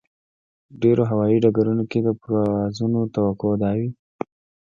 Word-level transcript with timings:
ډېرو 0.81 1.03
هوایي 1.11 1.37
ډګرونو 1.43 1.83
کې 1.91 1.99
د 2.03 2.07
پروازونو 2.21 2.99
توقع 3.15 3.53
دا 3.61 3.71
وي. 3.79 3.89